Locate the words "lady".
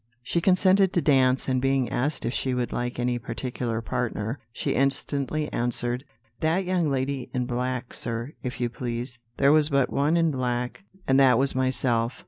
6.89-7.29